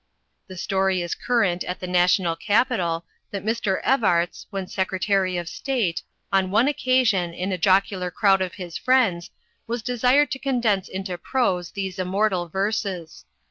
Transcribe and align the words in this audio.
The 0.47 0.57
story 0.57 1.03
is 1.03 1.13
current 1.13 1.63
at 1.63 1.79
the 1.79 1.85
national 1.85 2.35
capital 2.35 3.05
that 3.29 3.45
Mr. 3.45 3.83
Evarts, 3.83 4.47
when 4.49 4.65
Secretary 4.65 5.37
of 5.37 5.47
State, 5.47 6.01
on 6.33 6.49
one 6.49 6.67
occasion, 6.67 7.35
in 7.35 7.51
a 7.51 7.57
jocular 7.59 8.09
crowd 8.09 8.41
of 8.41 8.55
his 8.55 8.77
friends, 8.79 9.29
was 9.67 9.83
desired 9.83 10.31
to 10.31 10.39
condense 10.39 10.87
into 10.89 11.15
prose 11.19 11.69
these 11.69 11.99
immortal 11.99 12.47
verses. 12.49 13.25